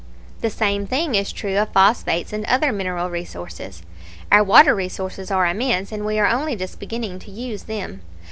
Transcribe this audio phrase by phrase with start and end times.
[0.39, 3.83] The same thing is true of phosphates and other mineral resources.
[4.31, 8.01] Our water resources are immense, and we are only just beginning to use them.